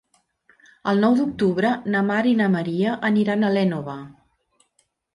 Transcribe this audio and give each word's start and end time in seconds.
El 0.91 1.01
nou 1.03 1.17
d'octubre 1.19 1.75
na 1.97 2.03
Mar 2.09 2.19
i 2.33 2.33
na 2.41 2.49
Maria 2.57 2.97
aniran 3.13 3.45
a 3.45 3.55
l'Énova. 3.57 3.99